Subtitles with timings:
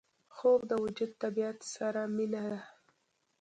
[0.35, 2.59] خوب د وجود طبیعت سره مینه ده